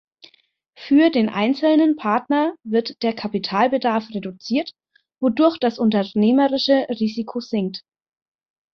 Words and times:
Für 0.75 1.11
den 1.11 1.29
einzelnen 1.29 1.95
Partner 1.95 2.55
wird 2.63 3.03
der 3.03 3.13
Kapitalbedarf 3.13 4.09
reduziert, 4.15 4.73
wodurch 5.21 5.59
das 5.59 5.77
unternehmerische 5.77 6.87
Risiko 6.89 7.39
sinkt. 7.39 7.83